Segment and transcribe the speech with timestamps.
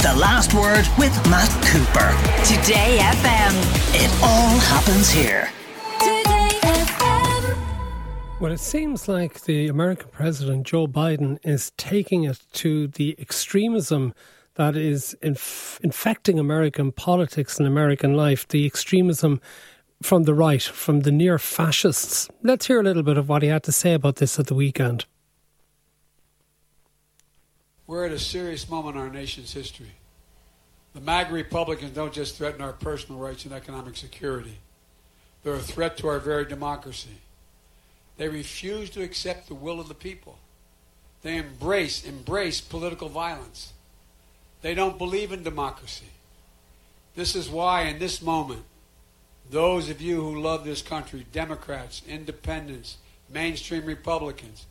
[0.00, 2.14] The Last Word with Matt Cooper.
[2.44, 3.52] Today FM.
[3.96, 5.50] It all happens here.
[5.98, 7.58] Today FM.
[8.38, 14.14] Well, it seems like the American president, Joe Biden, is taking it to the extremism
[14.54, 19.40] that is inf- infecting American politics and American life, the extremism
[20.00, 22.28] from the right, from the near fascists.
[22.44, 24.54] Let's hear a little bit of what he had to say about this at the
[24.54, 25.06] weekend.
[27.88, 29.92] We're at a serious moment in our nation's history.
[30.94, 34.58] The MAGA Republicans don't just threaten our personal rights and economic security,
[35.42, 37.16] they're a threat to our very democracy.
[38.18, 40.38] They refuse to accept the will of the people.
[41.22, 43.72] They embrace, embrace political violence.
[44.60, 46.08] They don't believe in democracy.
[47.14, 48.64] This is why, in this moment,
[49.50, 52.98] those of you who love this country, Democrats, independents,
[53.32, 54.66] mainstream Republicans,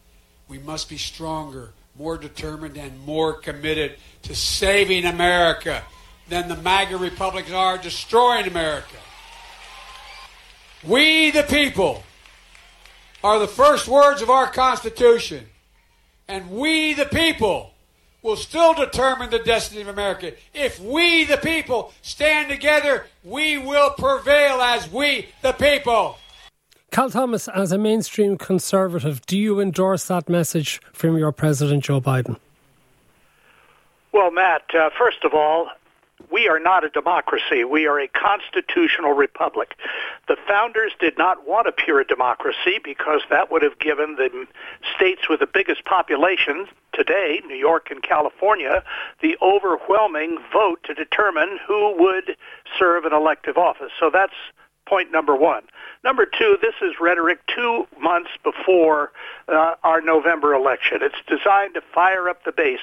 [0.47, 5.83] we must be stronger, more determined, and more committed to saving America
[6.29, 8.97] than the MAGA Republicans are destroying America.
[10.83, 12.03] We, the people,
[13.23, 15.45] are the first words of our Constitution.
[16.27, 17.71] And we, the people,
[18.21, 20.33] will still determine the destiny of America.
[20.53, 26.17] If we, the people, stand together, we will prevail as we, the people.
[26.97, 32.01] Cal Thomas, as a mainstream conservative, do you endorse that message from your president, Joe
[32.01, 32.37] Biden?
[34.11, 35.69] Well, Matt, uh, first of all,
[36.31, 37.63] we are not a democracy.
[37.63, 39.75] We are a constitutional republic.
[40.27, 44.47] The founders did not want a pure democracy because that would have given the
[44.95, 48.83] states with the biggest populations today, New York and California,
[49.21, 52.35] the overwhelming vote to determine who would
[52.79, 53.91] serve an elective office.
[53.99, 54.33] So that's
[54.87, 55.63] point number one.
[56.03, 59.11] Number two, this is rhetoric two months before
[59.47, 60.99] uh, our November election.
[61.01, 62.79] It's designed to fire up the base.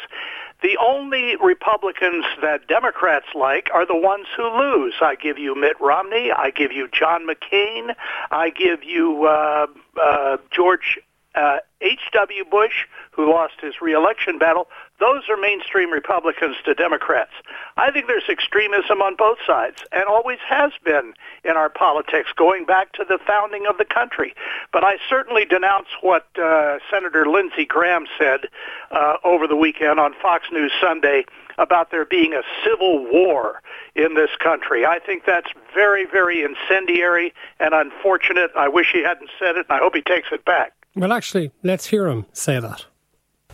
[0.62, 4.94] The only Republicans that Democrats like are the ones who lose.
[5.00, 6.30] I give you Mitt Romney.
[6.30, 7.94] I give you John McCain.
[8.30, 9.66] I give you uh,
[10.00, 10.98] uh, George
[11.34, 12.44] uh, H.W.
[12.50, 14.68] Bush, who lost his reelection battle,
[15.00, 17.32] those are mainstream Republicans to Democrats.
[17.76, 22.64] I think there's extremism on both sides, and always has been in our politics, going
[22.64, 24.34] back to the founding of the country.
[24.72, 28.46] But I certainly denounce what uh, Senator Lindsey Graham said
[28.90, 31.24] uh, over the weekend on Fox News Sunday
[31.58, 33.62] about there being a civil war
[33.94, 34.86] in this country.
[34.86, 38.50] I think that's very, very incendiary and unfortunate.
[38.56, 40.72] I wish he hadn't said it, and I hope he takes it back.
[40.96, 42.86] Well, actually, let's hear him say that.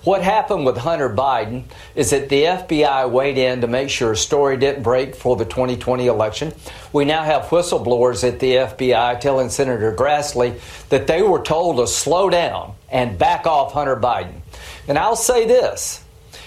[0.02, 4.16] What happened with Hunter Biden is that the FBI weighed in to make sure a
[4.16, 6.54] story didn't break for the 2020 election.
[6.90, 10.58] We now have whistleblowers at the FBI telling Senator Grassley
[10.88, 14.40] that they were told to slow down and back off Hunter Biden.
[14.88, 16.02] And I'll say this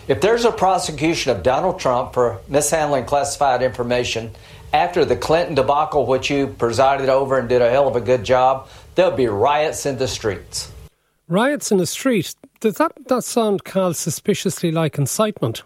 [0.08, 4.32] if there's a prosecution of Donald Trump for mishandling classified information
[4.74, 8.24] after the Clinton debacle, which you presided over and did a hell of a good
[8.24, 10.73] job, there'll be riots in the streets.
[11.34, 12.36] Riots in the street.
[12.60, 15.64] Does that, that sound, Cal, suspiciously like incitement?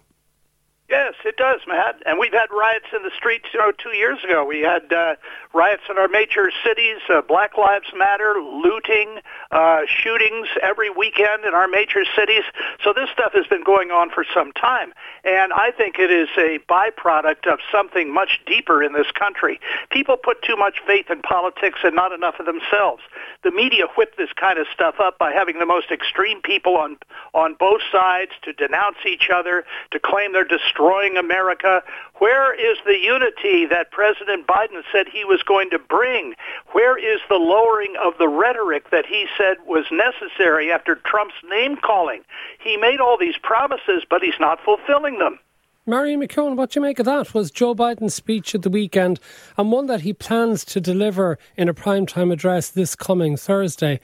[0.89, 2.01] Yes, it does, Matt.
[2.05, 4.45] And we've had riots in the streets, you know, two years ago.
[4.45, 5.15] We had uh,
[5.53, 9.19] riots in our major cities, uh, Black Lives Matter, looting,
[9.51, 12.43] uh, shootings every weekend in our major cities.
[12.81, 14.93] So this stuff has been going on for some time.
[15.25, 19.59] And I think it is a byproduct of something much deeper in this country.
[19.91, 23.03] People put too much faith in politics and not enough of themselves.
[23.43, 26.95] The media whip this kind of stuff up by having the most extreme people on,
[27.33, 30.76] on both sides to denounce each other, to claim they're destroying
[31.17, 31.83] America.
[32.15, 36.33] Where is the unity that President Biden said he was going to bring?
[36.71, 41.77] Where is the lowering of the rhetoric that he said was necessary after Trump's name
[41.77, 42.21] calling?
[42.59, 45.39] He made all these promises, but he's not fulfilling them.
[45.85, 47.33] Marion McKeone, what do you make of that?
[47.33, 49.21] Was Joe Biden's speech at the weekend
[49.57, 54.01] and one that he plans to deliver in a primetime address this coming Thursday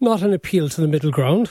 [0.00, 1.50] not an appeal to the middle ground?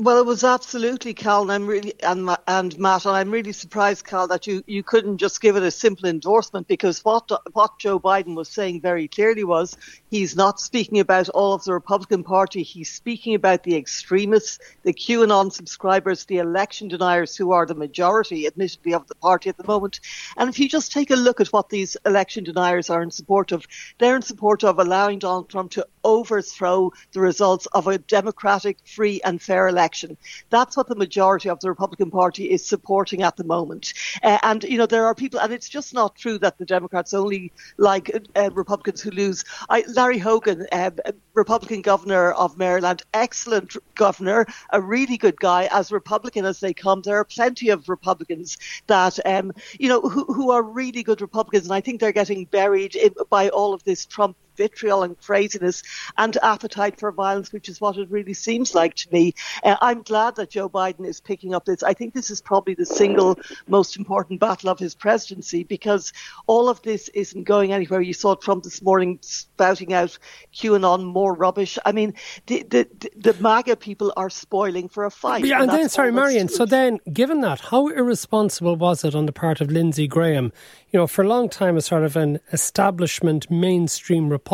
[0.00, 4.04] Well, it was absolutely, Cal, and I'm really and and Matt, and I'm really surprised,
[4.06, 7.98] Cal, that you, you couldn't just give it a simple endorsement because what what Joe
[7.98, 9.76] Biden was saying very clearly was
[10.08, 12.62] he's not speaking about all of the Republican Party.
[12.62, 18.46] He's speaking about the extremists, the QAnon subscribers, the election deniers who are the majority,
[18.46, 19.98] admittedly, of the party at the moment.
[20.36, 23.50] And if you just take a look at what these election deniers are in support
[23.50, 23.66] of,
[23.98, 29.20] they're in support of allowing Donald Trump to overthrow the results of a democratic, free,
[29.24, 30.18] and fair election election.
[30.50, 33.94] That's what the majority of the Republican Party is supporting at the moment.
[34.22, 37.14] Uh, and, you know, there are people, and it's just not true that the Democrats
[37.14, 39.44] only like uh, Republicans who lose.
[39.70, 40.90] I, Larry Hogan, uh,
[41.32, 47.00] Republican governor of Maryland, excellent governor, a really good guy, as Republican as they come.
[47.00, 48.58] There are plenty of Republicans
[48.88, 52.44] that, um, you know, who, who are really good Republicans, and I think they're getting
[52.44, 55.82] buried in, by all of this Trump vitriol and craziness
[56.18, 59.32] and appetite for violence, which is what it really seems like to me.
[59.62, 61.82] Uh, I'm glad that Joe Biden is picking up this.
[61.82, 63.38] I think this is probably the single
[63.68, 66.12] most important battle of his presidency because
[66.46, 68.00] all of this isn't going anywhere.
[68.00, 70.18] You saw Trump this morning spouting out
[70.52, 71.78] QAnon more rubbish.
[71.86, 72.14] I mean,
[72.46, 75.44] the the, the MAGA people are spoiling for a fight.
[75.44, 76.48] Yeah, and, and then sorry, Marion.
[76.48, 80.52] So then, given that, how irresponsible was it on the part of Lindsey Graham?
[80.90, 84.47] You know, for a long time, a sort of an establishment mainstream Republican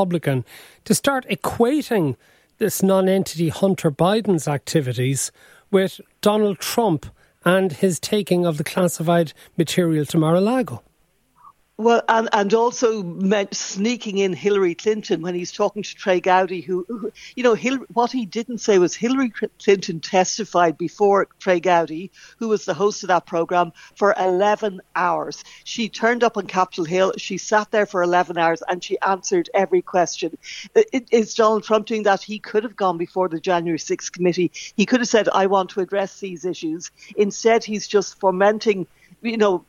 [0.84, 2.16] to start equating
[2.58, 5.32] this non-entity Hunter Biden's activities
[5.70, 7.06] with Donald Trump
[7.44, 10.82] and his taking of the classified material to Mar-a-Lago.
[11.76, 16.60] Well, and, and also meant sneaking in Hillary Clinton when he's talking to Trey Gowdy,
[16.60, 17.56] who, who you know,
[17.92, 23.02] what he didn't say was Hillary Clinton testified before Trey Gowdy, who was the host
[23.02, 25.42] of that program, for 11 hours.
[25.64, 27.14] She turned up on Capitol Hill.
[27.18, 30.38] She sat there for 11 hours and she answered every question.
[31.10, 32.22] Is Donald Trump doing that?
[32.22, 34.52] He could have gone before the January 6th committee.
[34.76, 36.92] He could have said, I want to address these issues.
[37.16, 38.86] Instead, he's just fomenting
[39.24, 39.64] you know,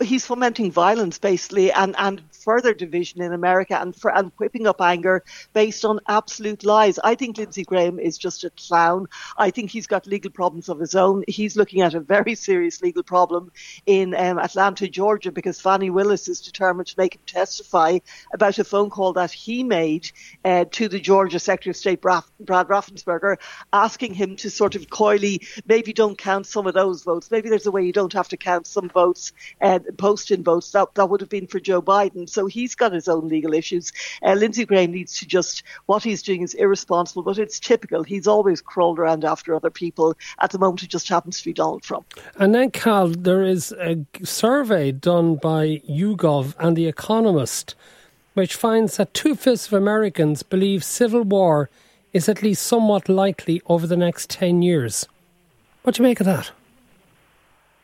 [0.00, 4.80] he's fomenting violence basically and, and further division in America and for, and whipping up
[4.80, 6.98] anger based on absolute lies.
[6.98, 9.08] I think Lindsey Graham is just a clown.
[9.36, 11.24] I think he's got legal problems of his own.
[11.28, 13.50] He's looking at a very serious legal problem
[13.86, 17.98] in um, Atlanta, Georgia, because Fani Willis is determined to make him testify
[18.32, 20.10] about a phone call that he made
[20.44, 23.36] uh, to the Georgia Secretary of State Brad Raffensperger,
[23.72, 27.30] asking him to sort of coyly maybe don't count some of those votes.
[27.30, 29.32] Maybe there's a way you don't have to count some votes.
[29.60, 32.28] Uh, posting votes, that, that would have been for Joe Biden.
[32.28, 33.92] So he's got his own legal issues.
[34.22, 38.02] Uh, Lindsey Graham needs to just, what he's doing is irresponsible, but it's typical.
[38.02, 40.14] He's always crawled around after other people.
[40.40, 42.14] At the moment, it just happens to be Donald Trump.
[42.36, 47.74] And then, Cal, there is a survey done by YouGov and The Economist,
[48.34, 51.70] which finds that two fifths of Americans believe civil war
[52.12, 55.06] is at least somewhat likely over the next 10 years.
[55.82, 56.50] What do you make of that?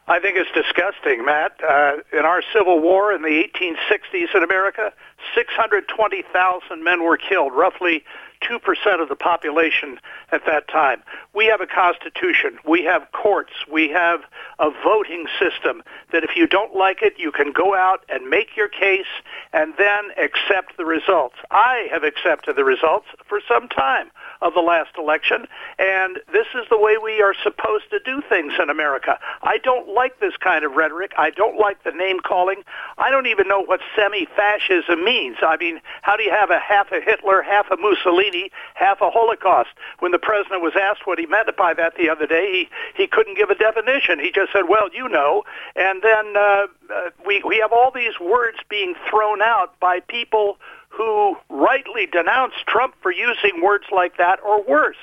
[0.09, 1.53] I think it's disgusting, Matt.
[1.63, 4.93] Uh, in our Civil War in the 1860s in America,
[5.35, 8.05] 620,000 men were killed, roughly
[8.43, 10.01] 2% of the population
[10.33, 11.03] at that time.
[11.33, 12.59] We have a constitution.
[12.67, 13.53] We have courts.
[13.71, 14.23] We have
[14.59, 18.57] a voting system that if you don't like it, you can go out and make
[18.57, 19.07] your case
[19.53, 21.37] and then accept the results.
[21.53, 24.11] I have accepted the results for some time
[24.43, 25.47] of the last election,
[25.79, 29.19] and this is the way we are supposed to do things in America.
[29.43, 31.13] I don't like this kind of rhetoric.
[31.17, 32.63] I don't like the name calling.
[32.99, 35.37] I don't even know what semi-fascism means.
[35.43, 39.11] I mean, how do you have a half a Hitler, half a Mussolini, half a
[39.11, 39.71] Holocaust?
[40.01, 43.07] When the president was asked what he meant by that the other day, he, he
[43.07, 44.19] couldn't give a definition.
[44.19, 45.45] He just said, well, you know.
[45.77, 50.59] And then uh, uh, we, we have all these words being thrown out by people
[50.93, 54.97] who rightly denounce Trump for using words like that or worse.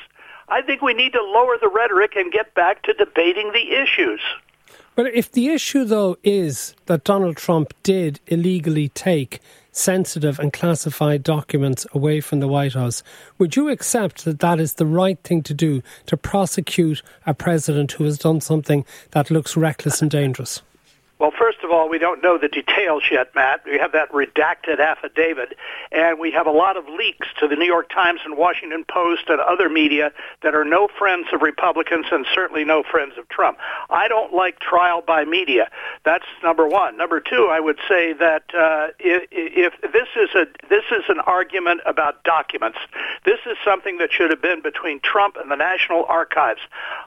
[0.47, 4.21] I think we need to lower the rhetoric and get back to debating the issues.
[4.95, 9.39] But if the issue, though, is that Donald Trump did illegally take
[9.71, 13.01] sensitive and classified documents away from the White House,
[13.37, 17.93] would you accept that that is the right thing to do to prosecute a president
[17.93, 20.61] who has done something that looks reckless and dangerous?
[21.19, 23.63] Well, first of all, we don't know the details yet, Matt.
[23.65, 25.57] We have that redacted affidavit,
[25.91, 29.23] and we have a lot of leaks to the New York Times and Washington Post
[29.27, 33.57] and other media that are no friends of Republicans and certainly no friends of Trump.
[33.89, 35.69] I don't like trial by media.
[36.05, 36.95] That's number one.
[36.95, 41.19] Number two, I would say that uh, if, if this is a this is an
[41.19, 42.77] argument about documents,
[43.25, 46.61] this is something that should have been between Trump and the National Archives.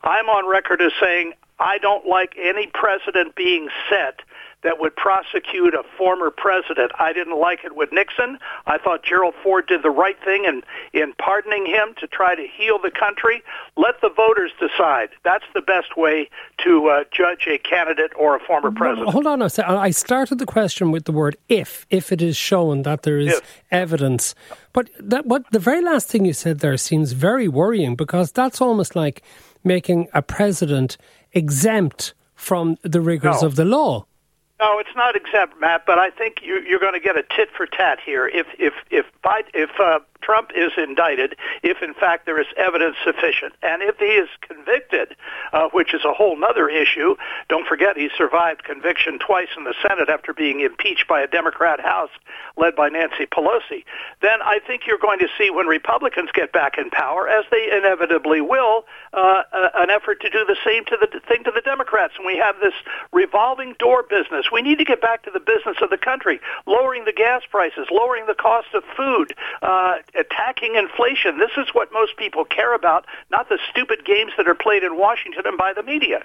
[0.04, 4.20] I'm on record as saying I don't like any precedent being set
[4.62, 6.92] that would prosecute a former president.
[6.98, 8.38] I didn't like it with Nixon.
[8.66, 12.46] I thought Gerald Ford did the right thing in, in pardoning him to try to
[12.46, 13.42] heal the country.
[13.76, 15.10] Let the voters decide.
[15.24, 16.30] That's the best way
[16.64, 19.10] to uh, judge a candidate or a former president.
[19.10, 19.76] Hold on a second.
[19.76, 23.34] I started the question with the word if, if it is shown that there is
[23.34, 23.62] if.
[23.70, 24.34] evidence.
[24.72, 28.60] But that, what the very last thing you said there seems very worrying because that's
[28.60, 29.22] almost like
[29.64, 30.96] making a president
[31.32, 33.48] exempt from the rigors no.
[33.48, 34.06] of the law.
[34.62, 35.84] No, it's not exempt, Matt.
[35.86, 38.28] But I think you, you're going to get a tit for tat here.
[38.28, 42.96] If if if Biden, if uh, Trump is indicted, if in fact there is evidence
[43.04, 45.16] sufficient, and if he is convicted,
[45.52, 47.14] uh, which is a whole other issue,
[47.48, 51.80] don't forget he survived conviction twice in the Senate after being impeached by a Democrat
[51.80, 52.10] House
[52.56, 53.84] led by Nancy Pelosi,
[54.20, 57.70] then I think you're going to see when Republicans get back in power, as they
[57.72, 61.60] inevitably will, uh, uh, an effort to do the same to the thing to the
[61.60, 62.14] Democrats.
[62.16, 62.74] And we have this
[63.12, 64.46] revolving door business.
[64.52, 67.86] We need to get back to the business of the country, lowering the gas prices,
[67.90, 71.38] lowering the cost of food, uh, attacking inflation.
[71.38, 74.96] This is what most people care about, not the stupid games that are played in
[74.96, 76.22] Washington and by the media.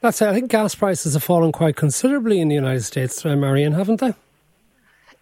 [0.00, 0.28] That's it.
[0.28, 4.00] I think gas prices have fallen quite considerably in the United States, uh, Marion, haven't
[4.00, 4.14] they?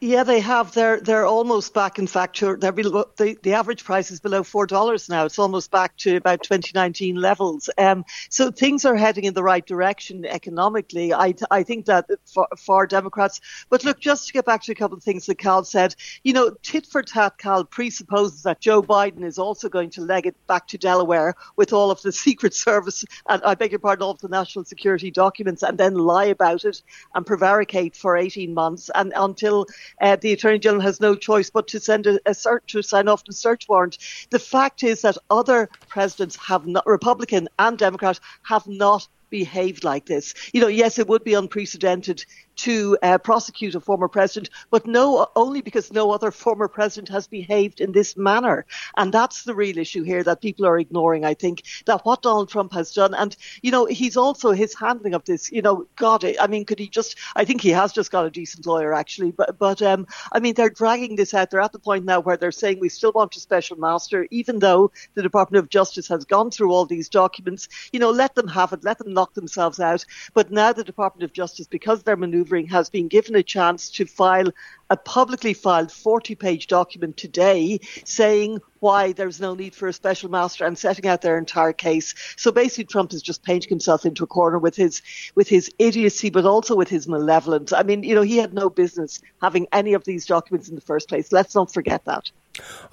[0.02, 0.72] Yeah, they have.
[0.72, 1.98] They're they're almost back.
[1.98, 5.26] In fact, they're below, the the average price is below four dollars now.
[5.26, 7.68] It's almost back to about 2019 levels.
[7.76, 11.12] Um, so things are heading in the right direction economically.
[11.12, 13.42] I I think that for, for Democrats.
[13.68, 16.32] But look, just to get back to a couple of things that Cal said, you
[16.32, 20.46] know, tit for tat, Cal presupposes that Joe Biden is also going to leg it
[20.46, 24.12] back to Delaware with all of the Secret Service and I beg your pardon, all
[24.12, 26.80] of the national security documents, and then lie about it
[27.14, 29.66] and prevaricate for 18 months and until
[30.00, 33.08] uh, the Attorney General has no choice but to send a, a search to sign
[33.08, 33.98] off the search warrant.
[34.30, 40.06] The fact is that other presidents have not, Republican and Democrat, have not behaved like
[40.06, 40.34] this.
[40.52, 42.24] You know, yes, it would be unprecedented
[42.56, 47.26] to uh, prosecute a former president, but no, only because no other former president has
[47.26, 48.66] behaved in this manner.
[48.96, 52.50] And that's the real issue here that people are ignoring, I think, that what Donald
[52.50, 53.14] Trump has done.
[53.14, 56.78] And, you know, he's also his handling of this, you know, God, I mean, could
[56.78, 59.32] he just, I think he has just got a decent lawyer, actually.
[59.32, 61.50] But, but um, I mean, they're dragging this out.
[61.50, 64.58] They're at the point now where they're saying we still want a special master, even
[64.58, 67.68] though the Department of Justice has gone through all these documents.
[67.92, 70.04] You know, let them have it, let them themselves out.
[70.34, 74.06] But now the Department of Justice, because they're maneuvering, has been given a chance to
[74.06, 74.52] file
[74.90, 80.30] a publicly filed 40 page document today saying why there's no need for a special
[80.30, 82.14] master and setting out their entire case.
[82.36, 85.02] So basically Trump is just painting himself into a corner with his
[85.34, 87.72] with his idiocy but also with his malevolence.
[87.72, 90.80] I mean, you know, he had no business having any of these documents in the
[90.80, 91.30] first place.
[91.30, 92.30] Let's not forget that.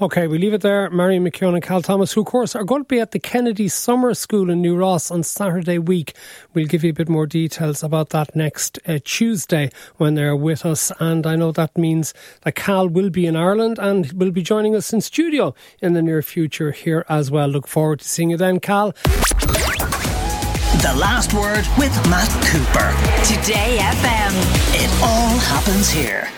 [0.02, 0.90] Okay, we leave it there.
[0.90, 3.68] Marion McKeone and Cal Thomas, who, of course, are going to be at the Kennedy
[3.68, 6.14] Summer School in New Ross on Saturday week.
[6.54, 10.66] We'll give you a bit more details about that next uh, Tuesday when they're with
[10.66, 10.92] us.
[11.00, 14.76] And I know that means that Cal will be in Ireland and will be joining
[14.76, 17.48] us in studio in the near future here as well.
[17.48, 18.94] Look forward to seeing you then, Cal.
[20.82, 22.94] The last word with Matt Cooper.
[23.26, 24.34] Today FM.
[24.76, 26.30] It all happens here.